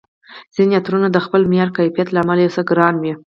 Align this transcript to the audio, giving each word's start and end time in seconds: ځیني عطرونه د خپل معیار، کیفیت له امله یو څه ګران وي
ځیني 0.55 0.73
عطرونه 0.79 1.07
د 1.11 1.17
خپل 1.25 1.41
معیار، 1.51 1.69
کیفیت 1.77 2.07
له 2.11 2.19
امله 2.23 2.41
یو 2.43 2.53
څه 2.55 2.61
ګران 2.69 2.95
وي 2.97 3.13